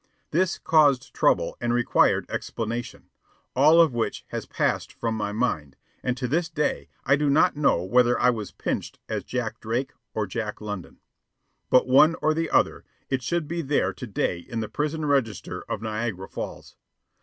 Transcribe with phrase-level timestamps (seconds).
[0.31, 3.11] This caused trouble and required explanation,
[3.55, 7.55] all of which has passed from my mind, and to this day I do not
[7.55, 11.01] know whether I was pinched as Jack Drake or Jack London.
[11.69, 15.61] But one or the other, it should be there to day in the prison register
[15.69, 16.75] of Niagara Falls.